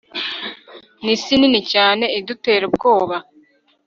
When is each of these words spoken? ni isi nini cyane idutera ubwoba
ni 1.03 1.11
isi 1.15 1.33
nini 1.39 1.61
cyane 1.73 2.05
idutera 2.19 2.63
ubwoba 2.69 3.15